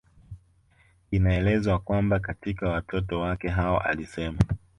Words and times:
Inaelezwa 1.11 1.79
kwamba 1.79 2.19
katika 2.19 2.69
watoto 2.69 3.19
wake 3.19 3.47
hao 3.49 3.79
alisema 3.79 4.39